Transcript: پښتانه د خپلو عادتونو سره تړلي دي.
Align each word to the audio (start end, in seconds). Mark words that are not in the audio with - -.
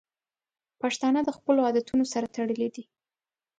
پښتانه 0.81 1.19
د 1.23 1.29
خپلو 1.37 1.59
عادتونو 1.67 2.05
سره 2.13 2.31
تړلي 2.35 2.69
دي. 2.75 2.83